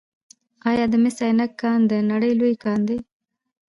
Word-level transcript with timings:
آیا 0.69 0.85
د 0.89 0.93
مس 1.03 1.17
عینک 1.25 1.51
کان 1.61 1.79
د 1.91 1.93
نړۍ 2.11 2.31
لوی 2.39 2.53
کان 2.63 2.79
دی؟ 2.87 2.97